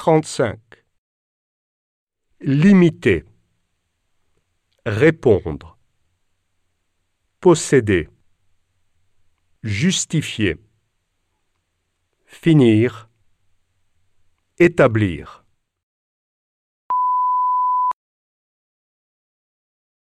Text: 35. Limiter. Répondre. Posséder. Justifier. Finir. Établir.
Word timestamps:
35. 0.00 0.58
Limiter. 2.40 3.26
Répondre. 4.86 5.76
Posséder. 7.38 8.08
Justifier. 9.62 10.56
Finir. 12.24 13.10
Établir. 14.58 15.39